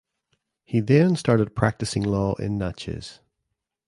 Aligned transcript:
He 0.63 0.79
then 0.79 1.15
started 1.15 1.55
practicing 1.55 2.01
law 2.01 2.33
in 2.37 2.57
Natchez. 2.57 3.19